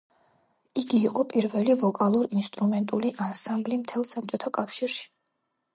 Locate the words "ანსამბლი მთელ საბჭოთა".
3.29-4.55